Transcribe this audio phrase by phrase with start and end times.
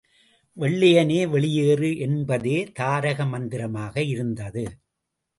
[0.57, 4.63] வெள்ளையனே வெளியேறு என்பதே தாரக மந்திரமாக இருந்தது.